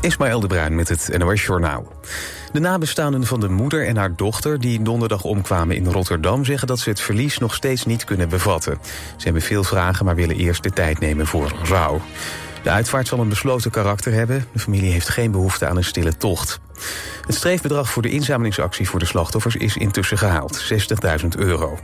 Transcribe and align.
Ismaël 0.00 0.40
de 0.40 0.46
Bruin 0.46 0.74
met 0.74 0.88
het 0.88 1.18
NOS 1.18 1.44
Journaal. 1.44 1.92
De 2.52 2.60
nabestaanden 2.60 3.26
van 3.26 3.40
de 3.40 3.48
moeder 3.48 3.86
en 3.86 3.96
haar 3.96 4.16
dochter 4.16 4.60
die 4.60 4.82
donderdag 4.82 5.24
omkwamen 5.24 5.76
in 5.76 5.86
Rotterdam... 5.86 6.44
zeggen 6.44 6.66
dat 6.66 6.78
ze 6.78 6.88
het 6.88 7.00
verlies 7.00 7.38
nog 7.38 7.54
steeds 7.54 7.84
niet 7.84 8.04
kunnen 8.04 8.28
bevatten. 8.28 8.78
Ze 9.16 9.24
hebben 9.24 9.42
veel 9.42 9.64
vragen, 9.64 10.04
maar 10.04 10.14
willen 10.14 10.36
eerst 10.36 10.62
de 10.62 10.70
tijd 10.70 10.98
nemen 11.00 11.26
voor 11.26 11.52
rouw. 11.62 12.00
De 12.62 12.70
uitvaart 12.70 13.08
zal 13.08 13.18
een 13.18 13.28
besloten 13.28 13.70
karakter 13.70 14.12
hebben. 14.12 14.44
De 14.52 14.58
familie 14.58 14.92
heeft 14.92 15.08
geen 15.08 15.30
behoefte 15.30 15.66
aan 15.66 15.76
een 15.76 15.84
stille 15.84 16.16
tocht. 16.16 16.60
Het 17.26 17.34
streefbedrag 17.34 17.90
voor 17.90 18.02
de 18.02 18.10
inzamelingsactie 18.10 18.88
voor 18.88 18.98
de 18.98 19.06
slachtoffers 19.06 19.56
is 19.56 19.76
intussen 19.76 20.18
gehaald, 20.18 20.72
60.000 21.22 21.28
euro. 21.38 21.78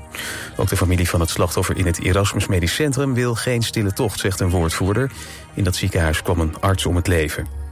Ook 0.56 0.68
de 0.68 0.76
familie 0.76 1.08
van 1.08 1.20
het 1.20 1.30
slachtoffer 1.30 1.76
in 1.76 1.86
het 1.86 2.00
Erasmus 2.00 2.46
Medisch 2.46 2.74
Centrum 2.74 3.14
wil 3.14 3.34
geen 3.34 3.62
stille 3.62 3.92
tocht, 3.92 4.20
zegt 4.20 4.40
een 4.40 4.50
woordvoerder. 4.50 5.10
In 5.54 5.64
dat 5.64 5.76
ziekenhuis 5.76 6.22
kwam 6.22 6.40
een 6.40 6.60
arts 6.60 6.86
om 6.86 6.96
het 6.96 7.06
leven. 7.06 7.63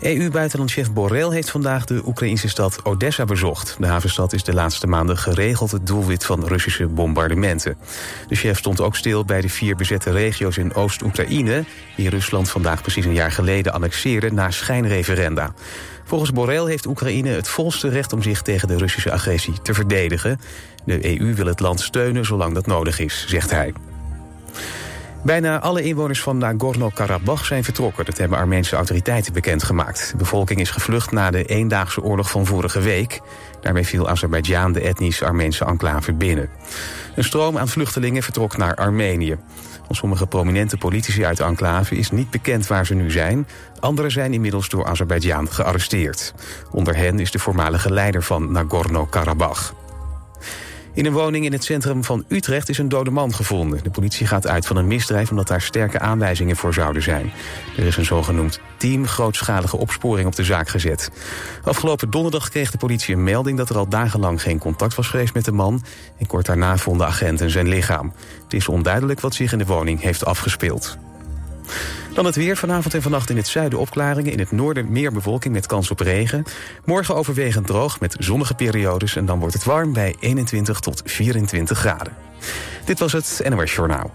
EU-buitenlandchef 0.00 0.92
Borrell 0.92 1.30
heeft 1.30 1.50
vandaag 1.50 1.84
de 1.84 2.02
Oekraïnse 2.06 2.48
stad 2.48 2.84
Odessa 2.84 3.24
bezocht. 3.24 3.76
De 3.78 3.86
havenstad 3.86 4.32
is 4.32 4.44
de 4.44 4.54
laatste 4.54 4.86
maanden 4.86 5.18
geregeld 5.18 5.70
het 5.70 5.86
doelwit 5.86 6.24
van 6.24 6.46
Russische 6.46 6.86
bombardementen. 6.86 7.76
De 8.28 8.34
chef 8.34 8.58
stond 8.58 8.80
ook 8.80 8.96
stil 8.96 9.24
bij 9.24 9.40
de 9.40 9.48
vier 9.48 9.76
bezette 9.76 10.10
regio's 10.10 10.56
in 10.56 10.74
Oost-Oekraïne... 10.74 11.64
die 11.96 12.10
Rusland 12.10 12.50
vandaag 12.50 12.82
precies 12.82 13.04
een 13.04 13.12
jaar 13.12 13.32
geleden 13.32 13.72
annexeerde 13.72 14.32
na 14.32 14.50
schijnreferenda. 14.50 15.54
Volgens 16.04 16.32
Borrell 16.32 16.64
heeft 16.64 16.86
Oekraïne 16.86 17.28
het 17.28 17.48
volste 17.48 17.88
recht 17.88 18.12
om 18.12 18.22
zich 18.22 18.42
tegen 18.42 18.68
de 18.68 18.76
Russische 18.76 19.12
agressie 19.12 19.62
te 19.62 19.74
verdedigen. 19.74 20.40
De 20.84 21.18
EU 21.18 21.34
wil 21.34 21.46
het 21.46 21.60
land 21.60 21.80
steunen 21.80 22.24
zolang 22.24 22.54
dat 22.54 22.66
nodig 22.66 22.98
is, 22.98 23.24
zegt 23.28 23.50
hij. 23.50 23.72
Bijna 25.26 25.60
alle 25.60 25.82
inwoners 25.82 26.22
van 26.22 26.38
Nagorno-Karabakh 26.38 27.44
zijn 27.44 27.64
vertrokken. 27.64 28.04
Dat 28.04 28.18
hebben 28.18 28.38
Armeense 28.38 28.76
autoriteiten 28.76 29.32
bekendgemaakt. 29.32 30.10
De 30.10 30.16
bevolking 30.16 30.60
is 30.60 30.70
gevlucht 30.70 31.10
na 31.10 31.30
de 31.30 31.44
eendaagse 31.44 32.02
oorlog 32.02 32.30
van 32.30 32.46
vorige 32.46 32.80
week. 32.80 33.20
Daarmee 33.60 33.86
viel 33.86 34.08
Azerbeidzjan 34.08 34.72
de 34.72 34.80
etnisch 34.80 35.22
Armeense 35.22 35.64
enclave 35.64 36.12
binnen. 36.12 36.48
Een 37.14 37.24
stroom 37.24 37.58
aan 37.58 37.68
vluchtelingen 37.68 38.22
vertrok 38.22 38.56
naar 38.56 38.74
Armenië. 38.74 39.36
Van 39.86 39.94
sommige 39.94 40.26
prominente 40.26 40.76
politici 40.76 41.24
uit 41.24 41.36
de 41.36 41.44
enclave 41.44 41.96
is 41.96 42.10
niet 42.10 42.30
bekend 42.30 42.66
waar 42.66 42.86
ze 42.86 42.94
nu 42.94 43.10
zijn. 43.10 43.46
Anderen 43.80 44.10
zijn 44.10 44.32
inmiddels 44.32 44.68
door 44.68 44.86
Azerbeidzjan 44.86 45.48
gearresteerd. 45.48 46.34
Onder 46.70 46.96
hen 46.96 47.20
is 47.20 47.30
de 47.30 47.38
voormalige 47.38 47.92
leider 47.92 48.22
van 48.22 48.52
Nagorno-Karabakh. 48.52 49.72
In 50.96 51.06
een 51.06 51.12
woning 51.12 51.44
in 51.44 51.52
het 51.52 51.64
centrum 51.64 52.04
van 52.04 52.24
Utrecht 52.28 52.68
is 52.68 52.78
een 52.78 52.88
dode 52.88 53.10
man 53.10 53.34
gevonden. 53.34 53.82
De 53.82 53.90
politie 53.90 54.26
gaat 54.26 54.46
uit 54.46 54.66
van 54.66 54.76
een 54.76 54.86
misdrijf 54.86 55.30
omdat 55.30 55.48
daar 55.48 55.60
sterke 55.60 55.98
aanwijzingen 55.98 56.56
voor 56.56 56.74
zouden 56.74 57.02
zijn. 57.02 57.32
Er 57.76 57.86
is 57.86 57.96
een 57.96 58.04
zogenoemd 58.04 58.60
team 58.76 59.06
grootschalige 59.06 59.76
opsporing 59.76 60.26
op 60.26 60.36
de 60.36 60.44
zaak 60.44 60.68
gezet. 60.68 61.10
Afgelopen 61.64 62.10
donderdag 62.10 62.48
kreeg 62.48 62.70
de 62.70 62.78
politie 62.78 63.14
een 63.14 63.24
melding 63.24 63.58
dat 63.58 63.68
er 63.68 63.76
al 63.76 63.88
dagenlang 63.88 64.42
geen 64.42 64.58
contact 64.58 64.94
was 64.94 65.06
geweest 65.06 65.34
met 65.34 65.44
de 65.44 65.52
man. 65.52 65.82
En 66.18 66.26
kort 66.26 66.46
daarna 66.46 66.76
vonden 66.76 67.06
agenten 67.06 67.50
zijn 67.50 67.68
lichaam. 67.68 68.12
Het 68.42 68.52
is 68.52 68.68
onduidelijk 68.68 69.20
wat 69.20 69.34
zich 69.34 69.52
in 69.52 69.58
de 69.58 69.66
woning 69.66 70.00
heeft 70.00 70.24
afgespeeld. 70.24 70.98
Dan 72.12 72.24
het 72.24 72.36
weer. 72.36 72.56
Vanavond 72.56 72.94
en 72.94 73.02
vannacht 73.02 73.30
in 73.30 73.36
het 73.36 73.46
zuiden 73.46 73.78
opklaringen. 73.78 74.32
In 74.32 74.38
het 74.38 74.52
noorden 74.52 74.92
meer 74.92 75.12
bewolking 75.12 75.54
met 75.54 75.66
kans 75.66 75.90
op 75.90 76.00
regen. 76.00 76.44
Morgen 76.84 77.14
overwegend 77.14 77.66
droog 77.66 78.00
met 78.00 78.16
zonnige 78.18 78.54
periodes. 78.54 79.16
En 79.16 79.26
dan 79.26 79.38
wordt 79.38 79.54
het 79.54 79.64
warm 79.64 79.92
bij 79.92 80.16
21 80.20 80.80
tot 80.80 81.02
24 81.04 81.78
graden. 81.78 82.16
Dit 82.84 82.98
was 82.98 83.12
het 83.12 83.40
NOS 83.48 83.74
Journaal. 83.74 84.12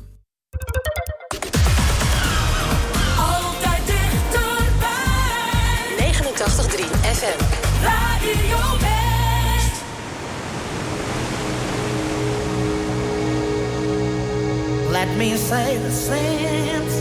Let 15.01 15.17
me 15.17 15.35
say 15.35 15.79
the 15.79 15.91
sense, 15.91 16.95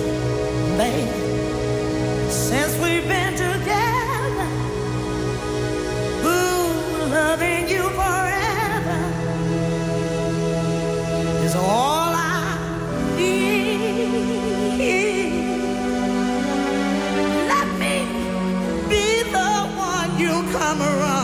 baby, 0.77 1.51
since 2.29 2.73
we've 2.81 3.05
been 3.05 3.33
together. 3.33 4.47
Ooh, 6.23 7.11
loving 7.11 7.67
you 7.67 7.83
forever 7.99 9.01
is 11.43 11.55
all 11.55 12.13
I 12.15 12.57
need. 13.17 13.67
Let 17.53 17.67
me 17.83 17.95
be 18.87 19.23
the 19.29 19.51
one 19.75 20.17
you 20.17 20.33
come 20.57 20.79
running 20.79 21.19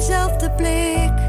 diezelfde 0.00 0.50
blik 0.50 1.19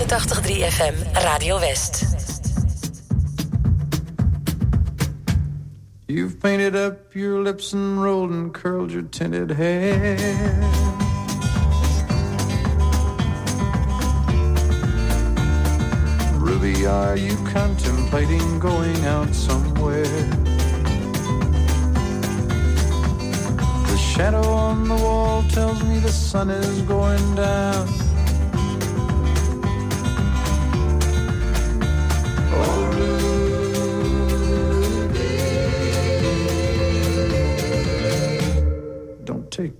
89.3 0.00 0.62
FM 0.62 1.24
Radio 1.26 1.56
West. 1.56 2.04
You've 6.08 6.40
painted 6.40 6.74
up 6.74 7.14
your 7.14 7.42
lips 7.42 7.74
and 7.74 8.02
rolled 8.02 8.30
and 8.30 8.52
curled 8.54 8.90
your 8.90 9.02
tinted 9.02 9.50
hair. 9.50 10.16
Ruby, 16.38 16.86
are 16.86 17.18
you 17.18 17.36
contemplating 17.52 18.58
going 18.58 19.04
out 19.04 19.34
somewhere? 19.34 20.04
The 23.84 23.98
shadow 23.98 24.48
on 24.48 24.88
the 24.88 24.96
wall 24.96 25.42
tells 25.50 25.82
me 25.82 25.98
the 25.98 26.10
sun 26.10 26.48
is 26.48 26.80
going 26.82 27.34
down. 27.34 28.09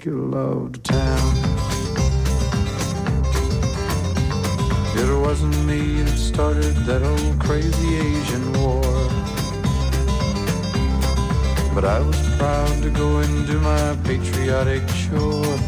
Take 0.00 0.06
your 0.06 0.26
love 0.26 0.72
to 0.72 0.80
town. 0.80 1.34
It 4.96 5.20
wasn't 5.20 5.64
me 5.66 6.02
that 6.02 6.16
started 6.16 6.74
that 6.86 7.02
old 7.02 7.40
crazy 7.40 7.96
Asian 7.96 8.52
war. 8.54 8.82
But 11.74 11.84
I 11.84 12.00
was 12.00 12.16
proud 12.38 12.82
to 12.82 12.90
go 12.90 13.18
and 13.18 13.46
do 13.46 13.60
my 13.60 13.96
patriotic 14.04 14.86
chore. 14.88 15.58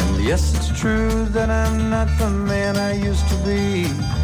And 0.00 0.24
yes, 0.24 0.54
it's 0.56 0.80
true 0.80 1.26
that 1.30 1.50
I'm 1.50 1.90
not 1.90 2.08
the 2.18 2.30
man 2.30 2.76
I 2.76 2.92
used 2.92 3.28
to 3.28 3.36
be. 3.44 4.21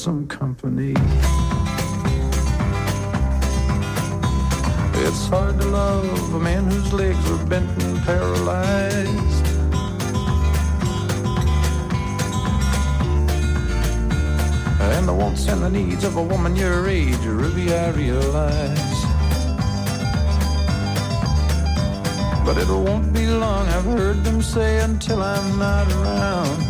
Some 0.00 0.26
company. 0.28 0.94
It's 5.04 5.26
hard 5.28 5.60
to 5.60 5.66
love 5.66 6.34
a 6.34 6.40
man 6.40 6.64
whose 6.64 6.90
legs 6.90 7.30
are 7.30 7.44
bent 7.44 7.68
and 7.82 7.98
paralyzed. 8.04 9.46
And 14.80 15.06
the 15.06 15.12
wants 15.12 15.46
and 15.48 15.62
the 15.62 15.68
needs 15.68 16.04
of 16.04 16.16
a 16.16 16.22
woman 16.22 16.56
your 16.56 16.88
age, 16.88 17.22
Ruby, 17.26 17.74
I 17.74 17.90
realize. 17.90 19.00
But 22.46 22.56
it 22.56 22.68
won't 22.68 23.12
be 23.12 23.26
long, 23.26 23.68
I've 23.68 23.84
heard 23.84 24.24
them 24.24 24.40
say, 24.40 24.80
until 24.80 25.22
I'm 25.22 25.58
not 25.58 25.92
around. 25.92 26.69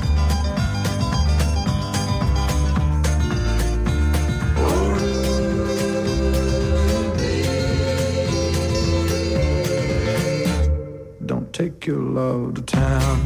Take 11.61 11.85
your 11.85 12.01
love 12.01 12.55
to 12.55 12.63
town. 12.63 13.19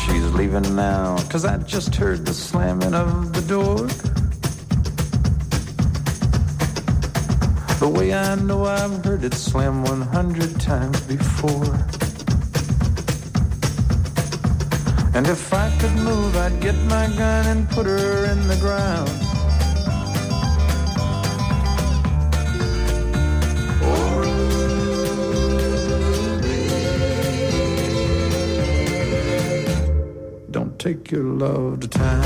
She's 0.00 0.32
leaving 0.32 0.74
now, 0.74 1.18
cause 1.28 1.44
I 1.44 1.58
just 1.58 1.94
heard 1.94 2.24
the 2.24 2.32
slamming 2.32 2.94
of 2.94 3.34
the 3.34 3.42
door. 3.42 3.86
The 7.80 7.88
way 7.96 8.14
I 8.14 8.34
know 8.36 8.64
I've 8.64 9.04
heard 9.04 9.24
it 9.24 9.34
slam 9.34 9.84
100 9.84 10.58
times 10.58 11.02
before. 11.02 11.74
And 15.14 15.26
if 15.26 15.52
I 15.52 15.68
could 15.80 15.96
move, 15.96 16.34
I'd 16.34 16.58
get 16.62 16.76
my 16.86 17.08
gun 17.08 17.46
and 17.46 17.68
put 17.68 17.84
her 17.84 18.24
in 18.24 18.48
the 18.48 18.56
ground. 18.56 19.27
take 30.78 31.10
your 31.10 31.24
love 31.24 31.80
to 31.80 31.88
town. 31.88 32.22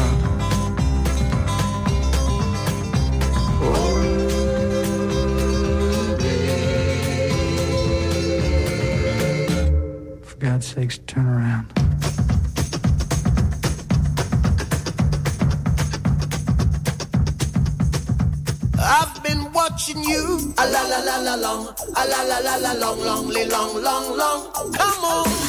For 10.23 10.37
God's 10.37 10.66
sakes, 10.66 10.99
turn 11.06 11.26
around. 11.26 11.73
I've 18.78 19.23
been 19.23 19.50
watching 19.52 20.04
you. 20.04 20.52
A 20.59 20.68
la 20.68 20.82
la 20.88 20.99
la 20.99 21.16
la 21.21 21.35
long. 21.37 21.75
A 21.97 22.06
la 22.06 22.23
la 22.23 22.38
la 22.40 22.56
la 22.56 22.73
long, 22.75 22.99
longly 22.99 23.50
long, 23.50 23.82
long, 23.82 24.16
long. 24.18 24.52
Come 24.52 25.04
on. 25.04 25.41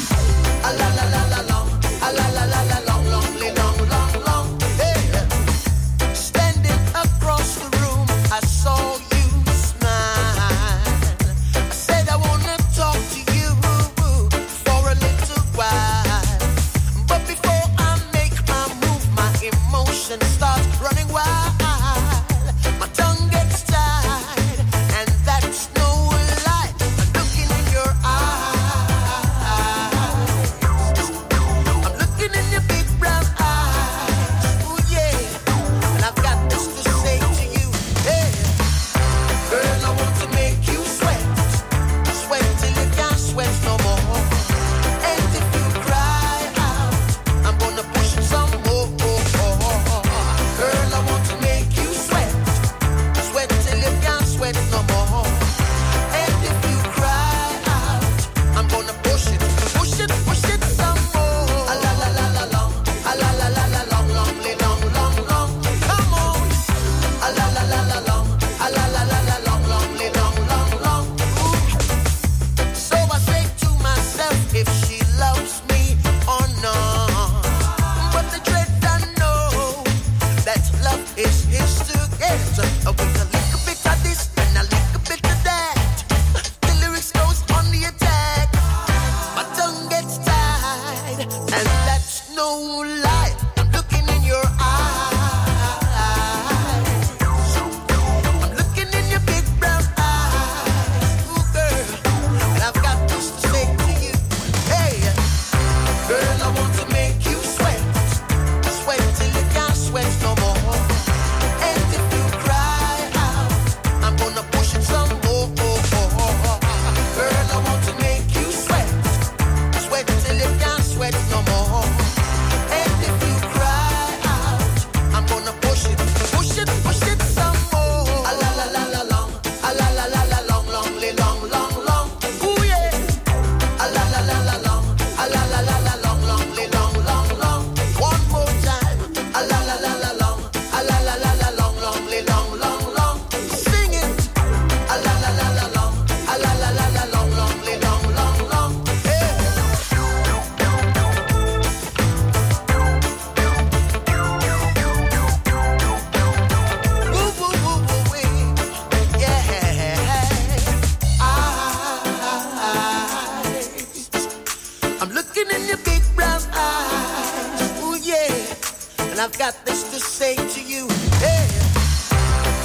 I've 169.24 169.38
got 169.38 169.56
this 169.66 169.84
to 169.84 170.02
say 170.02 170.36
to 170.36 170.62
you. 170.62 170.86
Hey, 171.24 171.48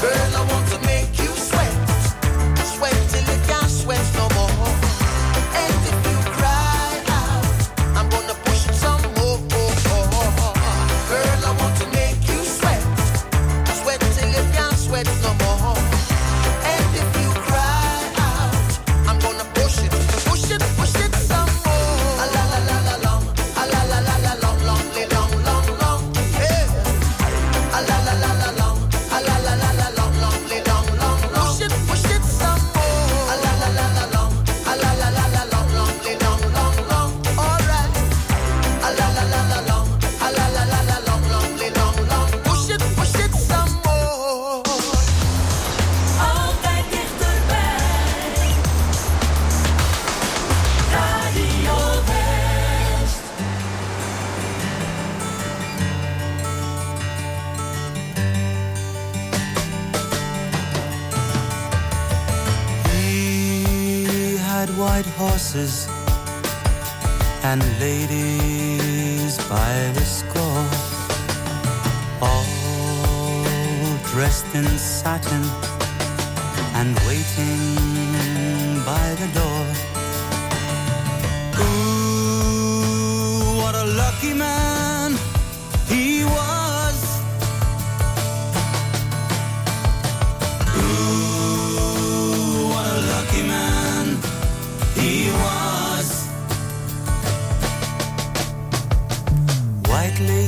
girl, 0.02 0.36
I 0.36 0.46
want 0.50 0.67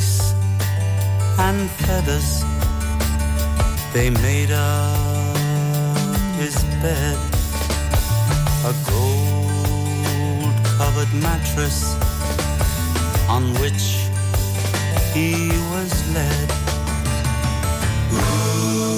lace 0.01 0.33
and 1.39 1.71
feathers 1.83 2.45
they 3.93 4.09
made 4.11 4.51
up 4.51 6.17
his 6.41 6.57
bed 6.83 7.19
a 8.71 8.75
gold 8.91 10.55
covered 10.79 11.13
mattress 11.27 11.79
on 13.29 13.43
which 13.61 13.85
he 15.15 15.49
was 15.73 15.93
led 16.15 16.49
Ooh. 18.13 18.90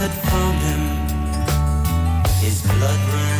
had 0.00 0.10
found 0.30 0.58
him. 0.60 0.82
His 2.40 2.62
blood 2.62 3.00
ran. 3.12 3.39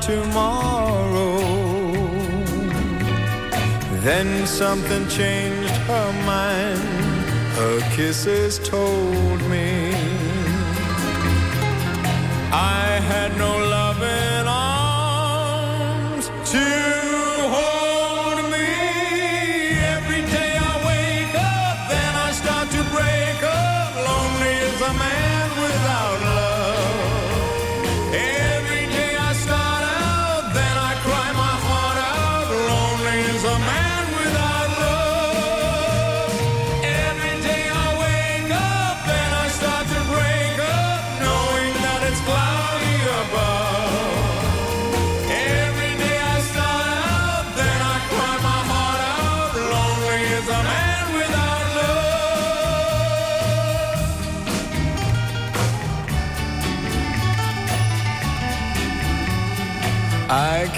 tomorrow. 0.00 1.38
Then 4.02 4.46
something 4.46 5.08
changed 5.08 5.76
her 5.88 6.12
mind, 6.24 6.78
her 7.56 7.80
kisses 7.96 8.58
told 8.58 9.40
me. 9.50 9.92
I 12.52 13.00
had 13.10 13.36
no 13.36 13.55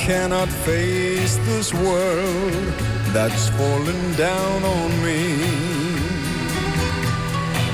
cannot 0.09 0.49
face 0.49 1.37
this 1.45 1.75
world 1.75 2.73
that's 3.13 3.51
fallen 3.51 4.15
down 4.17 4.65
on 4.65 4.91
me. 5.05 5.37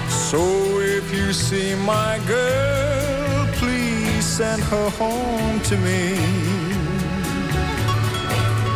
So 0.09 0.80
if 0.80 1.14
you 1.14 1.32
see 1.32 1.76
my 1.76 2.18
girl, 2.26 3.47
please 3.53 4.24
send 4.24 4.61
her 4.64 4.91
home 5.03 5.61
to 5.70 5.76
me. 5.76 6.16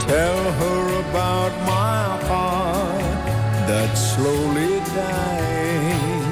Tell 0.06 0.42
her 0.60 1.00
about 1.10 1.52
my 1.74 2.04
heart 2.30 3.26
that's 3.66 4.00
slowly 4.14 4.78
dying. 4.94 6.22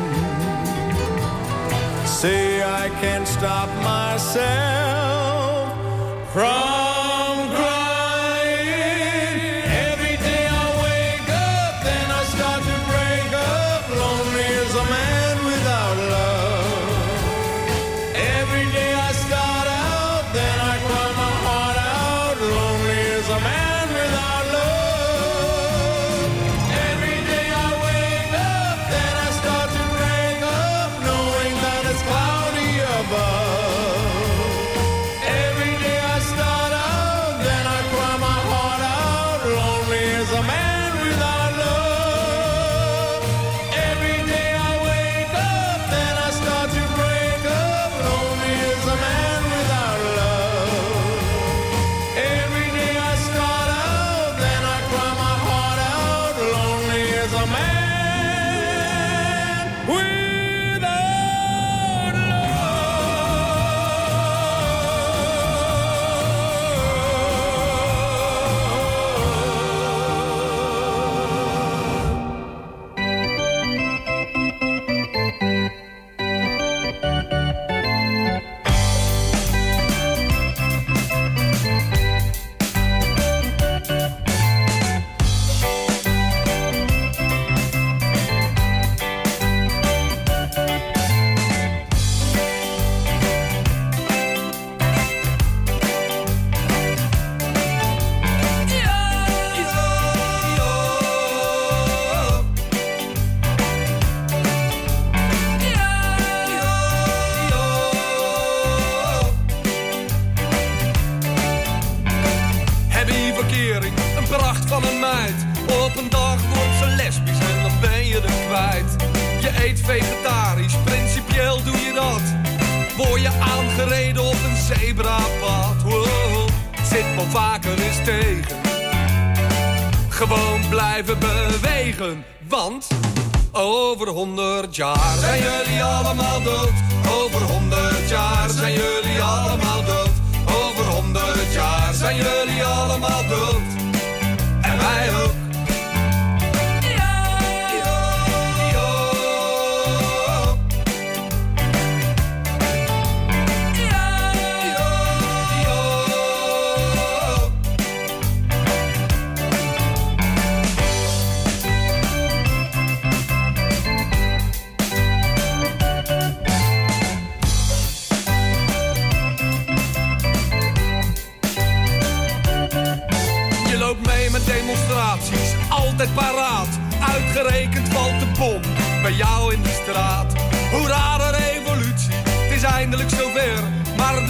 Say 2.06 2.62
I 2.62 2.88
can't 3.00 3.26
stop 3.26 3.68
myself 3.82 4.46
from 6.32 6.75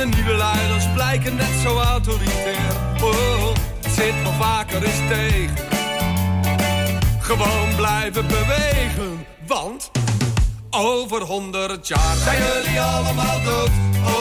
nieuwe 0.09 0.34
leiders 0.34 0.84
blijken 0.94 1.36
net 1.36 1.54
zo 1.62 1.78
autoritair. 1.78 2.72
Oh, 3.02 3.54
het 3.82 3.92
zit 3.92 4.22
wel 4.22 4.32
vaker 4.32 4.82
eens 4.82 5.09
tegen. 5.09 5.54
Gewoon 7.20 7.74
blijven 7.76 8.26
bewegen, 8.26 9.26
want 9.46 9.90
over 10.70 11.22
honderd 11.22 11.88
jaar 11.88 12.16
zijn 12.16 12.38
jullie 12.42 12.80
allemaal 12.80 13.42
dood. 13.44 13.70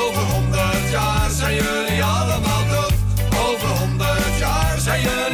Over 0.03 0.21
honderd 0.21 0.91
jaar 0.91 1.29
zijn 1.29 1.55
jullie 1.55 2.03
allemaal 2.03 2.65
dood. 2.69 2.93
Over 3.49 3.67
honderd 3.67 4.37
jaar 4.39 4.77
zijn 4.79 5.01
jullie 5.01 5.24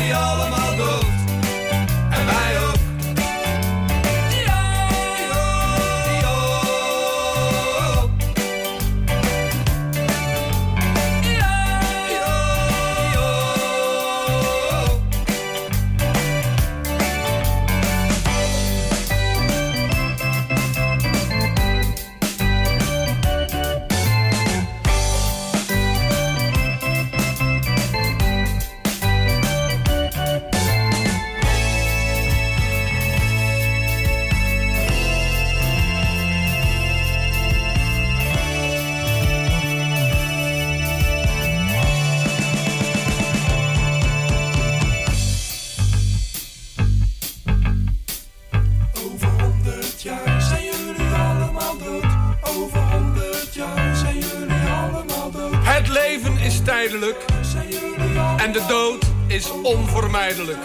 en 58.44 58.52
de 58.52 58.66
dood 58.68 59.06
is 59.28 59.52
onvermijdelijk. 59.64 60.58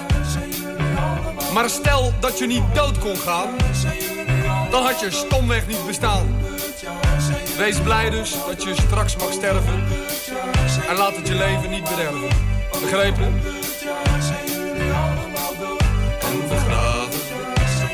Maar 1.53 1.70
stel 1.70 2.12
dat 2.20 2.39
je 2.39 2.47
niet 2.47 2.62
dood 2.74 2.99
kon 2.99 3.16
gaan, 3.16 3.49
dan 4.70 4.85
had 4.85 5.01
je 5.01 5.11
stomweg 5.11 5.66
niet 5.66 5.87
bestaan. 5.87 6.37
Wees 7.57 7.81
blij 7.81 8.11
dus 8.11 8.35
dat 8.47 8.62
je 8.62 8.74
straks 8.74 9.16
mag 9.16 9.33
sterven 9.33 9.85
en 10.89 10.97
laat 10.97 11.16
het 11.16 11.29
je 11.29 11.35
leven 11.35 11.70
niet 11.70 11.85
bederven. 11.85 12.29
Begrepen? 12.81 13.41
En 16.20 16.49
begraven, 16.49 17.20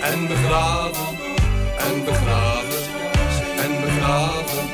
en 0.03 0.27
begraven, 0.27 1.07
en 1.79 2.05
begraven, 2.05 2.83
en 3.59 3.81
begraven. 3.81 4.65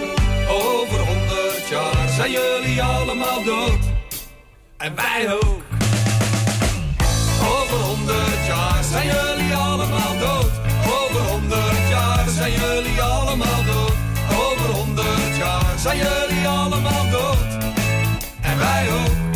Over 0.49 0.99
honderd 0.99 1.69
jaar 1.69 2.09
zijn 2.09 2.31
jullie 2.31 2.83
allemaal 2.83 3.43
dood. 3.43 3.98
En 4.79 4.95
wij 4.95 5.33
ook. 5.33 5.63
Over 7.41 7.79
honderd 7.79 8.47
jaar 8.47 8.85
zijn 8.85 9.07
jullie 9.07 9.55
allemaal 9.55 10.19
dood. 10.19 10.51
Over 11.01 11.21
honderd 11.21 11.89
jaar 11.89 12.29
zijn 12.29 12.53
jullie 12.53 13.03
allemaal 13.03 13.65
dood. 13.65 13.97
Over 14.31 14.75
honderd 14.75 15.37
jaar 15.37 15.79
zijn 15.79 15.97
jullie 15.97 16.49
allemaal 16.49 17.11
dood. 17.11 17.65
En 18.41 18.59
wij 18.59 18.87
ook. 18.93 19.28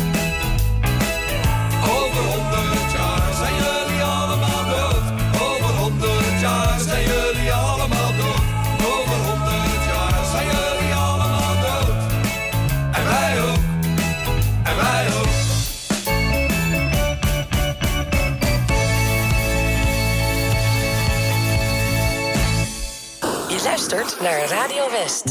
luistert 23.93 24.21
naar 24.21 24.47
Radio 24.47 24.89
West. 24.89 25.25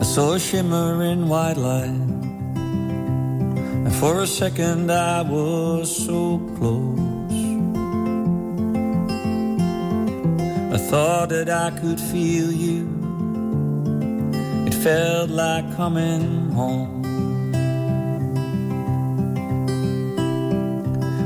I 0.00 0.04
saw 0.04 0.32
a 0.32 0.38
shimmer 0.38 1.02
in 1.02 1.28
white 1.28 1.56
light. 1.56 1.90
And 3.84 3.94
for 3.94 4.20
a 4.20 4.26
second 4.26 4.90
I 4.90 5.22
was 5.22 6.04
so 6.04 6.40
close 6.58 7.01
thought 10.92 11.30
that 11.30 11.48
I 11.48 11.70
could 11.70 11.98
feel 11.98 12.52
you. 12.52 12.82
It 14.66 14.74
felt 14.74 15.30
like 15.30 15.64
coming 15.74 16.50
home. 16.50 17.02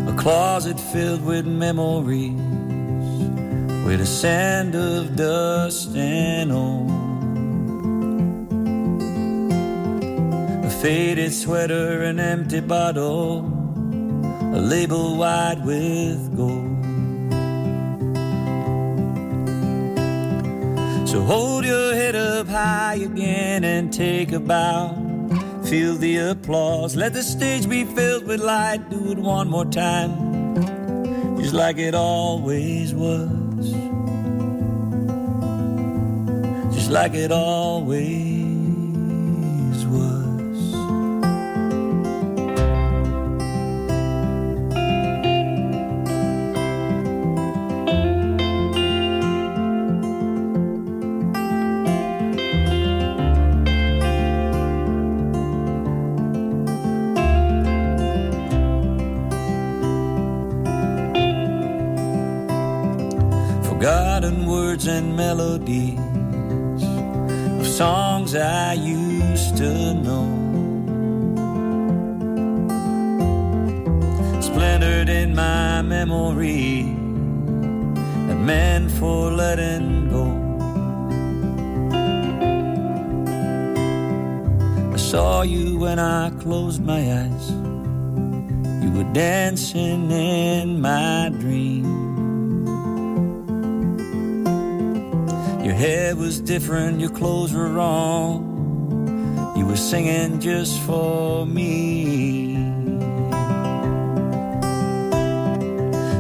A 0.09 0.15
closet 0.17 0.79
filled 0.79 1.25
with 1.25 1.47
memories, 1.47 2.41
with 3.85 4.01
a 4.01 4.07
sand 4.07 4.77
of 4.77 5.17
dust 5.17 5.97
and 5.97 6.53
old. 6.53 6.91
A 10.65 10.71
faded 10.81 11.33
sweater, 11.33 12.05
an 12.05 12.21
empty 12.21 12.61
bottle, 12.61 13.41
a 14.55 14.61
label 14.61 15.17
wide 15.17 15.65
with 15.65 16.37
gold. 16.37 16.66
So 21.17 21.23
hold 21.23 21.65
your 21.65 21.95
head 21.95 22.15
up 22.15 22.47
high 22.47 22.97
again 22.97 23.65
and 23.65 23.91
take 23.91 24.33
a 24.33 24.39
bow. 24.39 24.93
Feel 25.65 25.95
the 25.97 26.19
applause. 26.19 26.95
Let 26.95 27.15
the 27.15 27.23
stage 27.23 27.67
be 27.67 27.85
filled 27.85 28.27
with 28.27 28.43
light. 28.43 28.91
Do 28.91 29.13
it 29.13 29.17
one 29.17 29.49
more 29.49 29.65
time, 29.65 30.13
just 31.39 31.55
like 31.55 31.79
it 31.79 31.95
always 31.95 32.93
was. 32.93 33.73
Just 36.75 36.91
like 36.91 37.15
it 37.15 37.33
always 37.33 38.36
when 85.97 86.05
I 86.05 86.29
closed 86.43 86.85
my 86.85 87.01
eyes. 87.01 87.51
You 88.83 88.91
were 88.91 89.11
dancing 89.15 90.11
in 90.11 90.79
my 90.83 91.31
dream. 91.41 91.87
Your 95.65 95.75
hair 95.75 96.15
was 96.15 96.39
different, 96.39 97.01
your 97.01 97.09
clothes 97.09 97.55
were 97.55 97.69
wrong. 97.69 98.45
You 99.57 99.65
were 99.65 99.77
singing 99.77 100.39
just 100.39 100.79
for 100.83 101.47
me. 101.47 102.57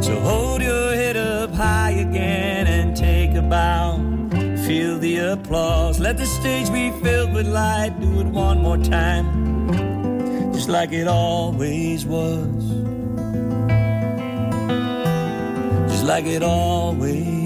So 0.00 0.18
hold 0.20 0.62
your 0.62 0.94
head 0.94 1.18
up 1.18 1.52
high 1.52 1.96
again 2.08 2.66
and 2.66 2.96
take 2.96 3.34
a 3.34 3.42
bow. 3.42 3.98
Feel 4.66 4.98
the 4.98 5.18
applause. 5.18 6.00
Let 6.00 6.16
the 6.16 6.26
stage 6.26 6.72
be 6.72 6.90
filled 7.02 7.34
with 7.34 7.46
light. 7.46 8.00
Do 8.00 8.20
it 8.20 8.26
one 8.26 8.62
more 8.62 8.78
time, 8.78 9.35
just 10.66 10.72
like 10.72 10.90
it 10.90 11.06
always 11.06 12.04
was. 12.04 12.64
Just 15.88 16.04
like 16.04 16.24
it 16.24 16.42
always 16.42 17.45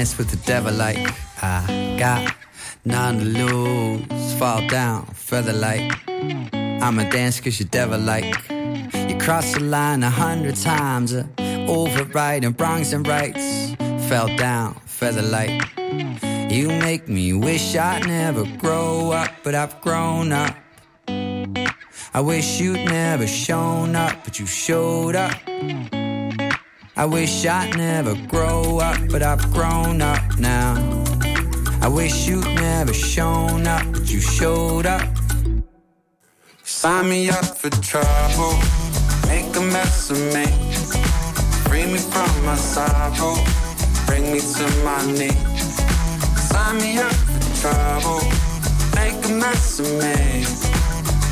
dance 0.00 0.16
with 0.16 0.30
the 0.30 0.42
devil 0.46 0.72
like 0.72 1.12
I 1.42 1.94
got 1.98 2.34
none 2.86 3.18
to 3.18 3.24
lose. 3.26 4.32
Fall 4.38 4.66
down, 4.66 5.04
feather 5.12 5.52
like 5.52 5.92
I'ma 6.84 7.02
dance 7.10 7.38
cause 7.38 7.60
you 7.60 7.66
devil 7.66 8.00
like. 8.00 8.34
You 9.08 9.18
cross 9.18 9.52
the 9.52 9.60
line 9.60 10.02
a 10.02 10.08
hundred 10.08 10.56
times, 10.56 11.12
uh, 11.12 11.26
overriding 11.68 12.54
wrongs 12.58 12.94
and 12.94 13.06
rights. 13.06 13.74
Fell 14.08 14.34
down, 14.36 14.80
feather 14.86 15.20
like. 15.20 15.60
You 16.50 16.68
make 16.68 17.06
me 17.06 17.34
wish 17.34 17.76
I'd 17.76 18.06
never 18.06 18.44
grow 18.56 19.10
up, 19.10 19.30
but 19.44 19.54
I've 19.54 19.82
grown 19.82 20.32
up. 20.32 20.56
I 22.18 22.20
wish 22.22 22.58
you'd 22.58 22.86
never 22.86 23.26
shown 23.26 23.94
up, 23.96 24.24
but 24.24 24.38
you 24.38 24.46
showed 24.46 25.14
up. 25.14 25.36
I 27.00 27.06
wish 27.06 27.46
I'd 27.46 27.78
never 27.78 28.14
grow 28.26 28.78
up, 28.78 29.00
but 29.08 29.22
I've 29.22 29.50
grown 29.54 30.02
up 30.02 30.38
now. 30.38 30.74
I 31.80 31.88
wish 31.88 32.28
you'd 32.28 32.44
never 32.44 32.92
shown 32.92 33.66
up, 33.66 33.90
but 33.90 34.12
you 34.12 34.20
showed 34.20 34.84
up. 34.84 35.08
Sign 36.62 37.08
me 37.08 37.30
up 37.30 37.56
for 37.56 37.70
trouble, 37.70 38.52
make 39.28 39.48
a 39.56 39.62
mess 39.72 40.10
of 40.10 40.18
me. 40.34 40.44
Free 41.70 41.86
me 41.86 41.96
from 41.96 42.44
my 42.44 42.56
sorrow, 42.56 43.34
bring 44.04 44.30
me 44.30 44.40
to 44.40 44.66
my 44.84 45.00
knees. 45.10 45.80
Sign 46.50 46.76
me 46.82 46.98
up 46.98 47.14
for 47.14 47.62
trouble, 47.62 48.20
make 48.94 49.24
a 49.24 49.32
mess 49.40 49.80
of 49.80 49.88
me. 50.02 50.44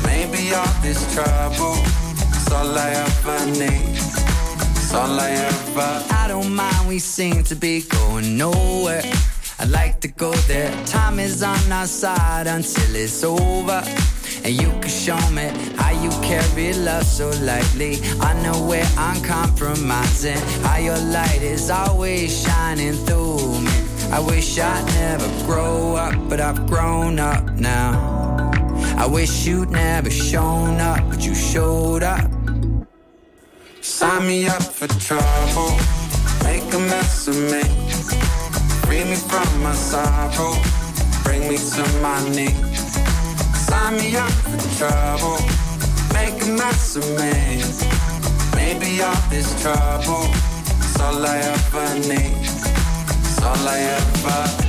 Maybe 0.03 0.51
all 0.51 0.73
this 0.81 0.99
trouble 1.13 1.75
is 2.37 2.51
all 2.51 2.75
I 2.75 2.89
ever 3.05 3.45
need. 3.51 3.99
It's 4.89 4.95
all 4.95 5.19
I 5.19 5.29
ever. 5.29 6.13
I 6.15 6.27
don't 6.27 6.55
mind, 6.55 6.87
we 6.87 6.97
seem 6.97 7.43
to 7.43 7.55
be 7.55 7.83
going 7.83 8.39
nowhere. 8.39 9.03
I'd 9.59 9.69
like 9.69 9.99
to 9.99 10.07
go 10.07 10.33
there. 10.47 10.71
Time 10.87 11.19
is 11.19 11.43
on 11.43 11.71
our 11.71 11.85
side 11.85 12.47
until 12.47 12.95
it's 12.95 13.23
over. 13.23 13.83
And 14.43 14.59
you 14.59 14.71
can 14.81 14.89
show 14.89 15.29
me 15.29 15.51
how 15.77 15.91
you 15.91 16.09
carry 16.23 16.73
love 16.73 17.03
so 17.03 17.29
lightly. 17.41 17.99
I 18.19 18.33
know 18.41 18.65
where 18.65 18.89
I'm 18.97 19.21
compromising. 19.21 20.39
How 20.63 20.77
your 20.77 20.97
light 20.97 21.43
is 21.43 21.69
always 21.69 22.41
shining 22.41 22.93
through 23.05 23.61
me. 23.61 23.71
I 24.11 24.19
wish 24.19 24.57
I'd 24.57 24.85
never 24.95 25.27
grow 25.45 25.97
up, 25.97 26.15
but 26.27 26.41
I've 26.41 26.65
grown 26.65 27.19
up 27.19 27.45
now. 27.51 28.49
I 28.97 29.05
wish 29.05 29.45
you'd 29.45 29.69
never 29.69 30.09
shown 30.09 30.79
up, 30.79 31.07
but 31.09 31.23
you 31.23 31.35
showed 31.35 32.01
up. 32.01 32.38
Sign 33.89 34.27
me 34.27 34.47
up 34.47 34.61
for 34.61 34.87
trouble, 34.87 35.71
make 36.43 36.73
a 36.73 36.79
mess 36.79 37.27
of 37.27 37.35
me. 37.35 37.63
Free 38.85 39.03
me 39.03 39.15
from 39.15 39.63
my 39.63 39.73
sorrow, 39.73 40.53
bring 41.23 41.49
me 41.49 41.57
to 41.57 41.83
my 41.99 42.21
knees. 42.29 42.93
Sign 43.67 43.97
me 43.97 44.15
up 44.15 44.31
for 44.31 44.77
trouble, 44.77 45.39
make 46.13 46.39
a 46.43 46.51
mess 46.55 46.95
of 46.97 47.03
me. 47.17 47.63
Maybe 48.55 49.01
all 49.01 49.15
this 49.29 49.59
trouble 49.59 50.29
is 50.79 51.01
all 51.01 51.25
I 51.25 51.39
ever 51.39 51.99
need. 52.07 52.37
It's 52.37 53.41
all 53.41 53.67
I 53.67 53.79
ever. 53.79 54.68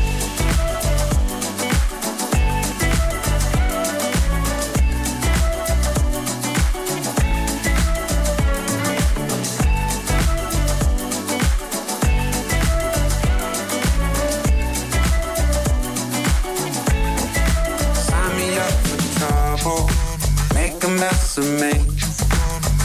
Mess 21.00 21.38
of 21.38 21.48
me. 21.58 21.72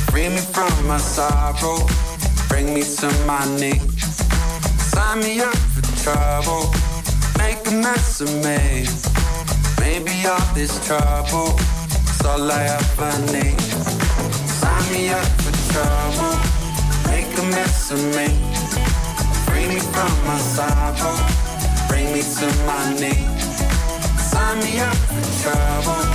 Free 0.10 0.30
me 0.30 0.40
from 0.56 0.72
my 0.88 0.98
sorrow, 0.98 1.86
bring 2.48 2.74
me 2.74 2.82
to 2.82 3.08
my 3.28 3.44
knees. 3.60 4.16
Sign 4.80 5.20
me 5.20 5.42
up 5.42 5.58
for 5.74 5.84
trouble, 6.02 6.74
make 7.38 7.60
a 7.68 7.72
mess 7.72 8.22
of 8.22 8.32
me. 8.46 8.88
Maybe 9.84 10.14
all 10.26 10.48
this 10.56 10.74
trouble 10.88 11.60
is 12.10 12.22
all 12.26 12.50
I 12.50 12.64
ever 12.80 13.14
need. 13.36 13.60
Sign 14.62 14.86
me 14.94 15.10
up 15.10 15.28
for 15.44 15.56
trouble, 15.74 16.36
make 17.12 17.32
a 17.38 17.44
mess 17.52 17.92
of 17.92 18.00
me. 18.16 18.28
Free 19.46 19.68
me 19.68 19.80
from 19.94 20.14
my 20.26 20.40
sorrow, 20.56 21.18
bring 21.90 22.08
me 22.14 22.22
to 22.22 22.48
my 22.70 22.84
knees. 22.96 23.46
Sign 24.32 24.58
me 24.64 24.80
up 24.80 24.96
for 25.12 25.26
trouble, 25.44 26.15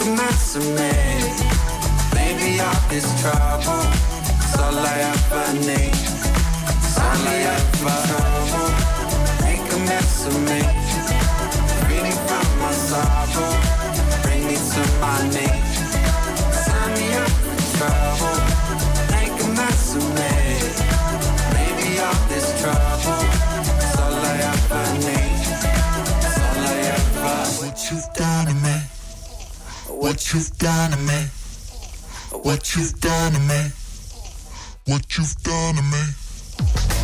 a 0.00 0.16
mess 0.16 0.56
of 0.56 0.64
me. 0.78 0.92
Maybe 2.14 2.60
all 2.60 2.80
this 2.88 3.08
trouble 3.20 3.84
is 4.44 4.56
all 4.56 4.78
I 4.78 4.96
ever 5.12 5.52
need. 5.58 5.94
Sign 6.94 7.18
me 7.24 7.36
up 7.44 7.64
for 7.80 7.96
trouble, 8.08 8.70
make 9.44 9.66
a 9.72 9.78
mess 9.90 10.26
of 10.26 10.34
me. 10.48 10.60
Free 11.80 12.02
me 12.02 12.12
from 12.26 12.48
my 12.60 12.72
sorrow, 12.72 13.52
bring 14.22 14.46
me 14.46 14.56
to 14.56 14.82
my 15.00 15.18
knees. 15.34 15.78
Sign 16.64 16.90
me 16.98 17.14
up 17.14 17.30
for 17.30 17.58
trouble, 17.76 18.49
What 30.10 30.34
you've 30.34 30.58
done 30.58 30.90
to 30.90 30.96
me. 30.96 31.28
What 32.42 32.74
you've 32.74 32.98
done 32.98 33.32
to 33.32 33.38
me. 33.38 33.70
What 34.86 35.16
you've 35.16 35.36
done 35.36 35.76
to 35.76 35.82
me. 35.82 36.99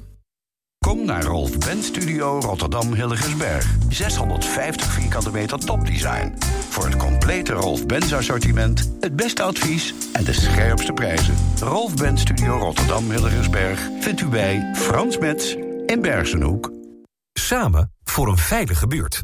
Kom 0.78 1.04
naar 1.04 1.24
Rolf 1.24 1.58
Benz 1.58 1.86
Studio 1.86 2.40
Rotterdam 2.40 2.94
Hilligensberg. 2.94 3.76
650 3.88 4.92
vierkante 4.92 5.30
meter 5.30 5.58
topdesign. 5.58 6.34
Voor 6.74 6.84
het 6.84 6.96
complete 6.96 7.52
Rolf 7.52 7.86
Benz 7.86 8.12
assortiment, 8.12 8.90
het 9.00 9.16
beste 9.16 9.42
advies 9.42 9.94
en 10.12 10.24
de 10.24 10.32
scherpste 10.32 10.92
prijzen. 10.92 11.34
Rolf 11.60 11.94
Benz 11.94 12.20
Studio 12.20 12.56
Rotterdam 12.56 13.10
Hilligensberg 13.10 13.88
vindt 14.00 14.20
u 14.20 14.28
bij 14.28 14.70
Frans 14.74 15.18
Metz 15.18 15.54
in 15.86 16.00
Bergenhoek. 16.00 16.72
Samen 17.32 17.92
voor 18.04 18.28
een 18.28 18.38
veilige 18.38 18.86
buurt. 18.86 19.22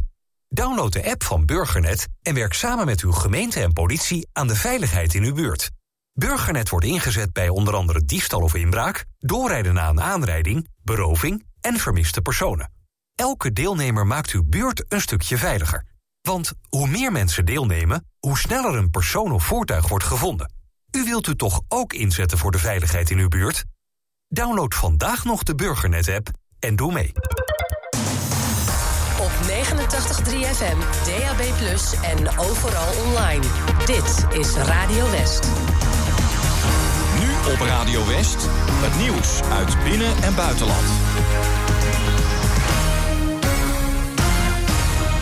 Download 0.48 0.92
de 0.92 1.10
app 1.10 1.22
van 1.22 1.46
Burgernet 1.46 2.06
en 2.22 2.34
werk 2.34 2.52
samen 2.52 2.86
met 2.86 3.00
uw 3.00 3.12
gemeente 3.12 3.60
en 3.60 3.72
politie 3.72 4.28
aan 4.32 4.46
de 4.46 4.56
veiligheid 4.56 5.14
in 5.14 5.22
uw 5.22 5.34
buurt. 5.34 5.70
Burgernet 6.12 6.68
wordt 6.68 6.86
ingezet 6.86 7.32
bij 7.32 7.48
onder 7.48 7.74
andere 7.74 8.04
diefstal 8.04 8.40
of 8.40 8.54
inbraak, 8.54 9.04
doorrijden 9.18 9.74
na 9.74 9.88
een 9.88 10.00
aanrijding, 10.00 10.68
beroving 10.82 11.44
en 11.60 11.76
vermiste 11.76 12.22
personen. 12.22 12.72
Elke 13.14 13.52
deelnemer 13.52 14.06
maakt 14.06 14.30
uw 14.30 14.44
buurt 14.44 14.84
een 14.88 15.00
stukje 15.00 15.36
veiliger. 15.36 15.88
Want 16.22 16.52
hoe 16.68 16.88
meer 16.88 17.12
mensen 17.12 17.44
deelnemen, 17.44 18.06
hoe 18.18 18.38
sneller 18.38 18.74
een 18.76 18.90
persoon 18.90 19.32
of 19.32 19.44
voertuig 19.44 19.88
wordt 19.88 20.04
gevonden. 20.04 20.52
U 20.96 21.04
wilt 21.04 21.26
u 21.26 21.36
toch 21.36 21.60
ook 21.68 21.92
inzetten 21.92 22.38
voor 22.38 22.50
de 22.50 22.58
veiligheid 22.58 23.10
in 23.10 23.18
uw 23.18 23.28
buurt? 23.28 23.64
Download 24.28 24.74
vandaag 24.74 25.24
nog 25.24 25.42
de 25.42 25.54
Burgernet-app 25.54 26.28
en 26.58 26.76
doe 26.76 26.92
mee. 26.92 27.12
Op 29.20 29.30
89.3 29.46 30.54
FM, 30.54 30.78
DAB+, 31.04 31.40
en 32.02 32.38
overal 32.38 33.04
online. 33.06 33.44
Dit 33.86 34.38
is 34.38 34.54
Radio 34.54 35.10
West. 35.10 35.48
Nu 37.18 37.52
op 37.52 37.60
Radio 37.60 38.06
West, 38.06 38.46
het 38.72 38.96
nieuws 38.96 39.42
uit 39.42 39.84
binnen- 39.84 40.22
en 40.22 40.34
buitenland. 40.34 40.86